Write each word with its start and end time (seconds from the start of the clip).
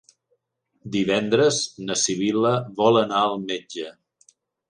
Divendres 0.95 1.59
na 1.89 1.97
Sibil·la 2.05 2.53
vol 2.81 2.99
anar 3.05 3.23
al 3.27 3.39
metge. 3.47 3.93